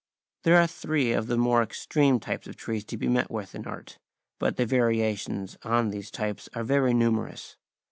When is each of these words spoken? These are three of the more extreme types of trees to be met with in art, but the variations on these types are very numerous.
These 0.43 0.51
are 0.53 0.65
three 0.65 1.11
of 1.11 1.27
the 1.27 1.37
more 1.37 1.61
extreme 1.61 2.19
types 2.19 2.47
of 2.47 2.55
trees 2.55 2.83
to 2.85 2.97
be 2.97 3.07
met 3.07 3.29
with 3.29 3.53
in 3.53 3.67
art, 3.67 3.99
but 4.39 4.55
the 4.57 4.65
variations 4.65 5.57
on 5.61 5.89
these 5.91 6.09
types 6.09 6.49
are 6.55 6.63
very 6.63 6.95
numerous. 6.95 7.55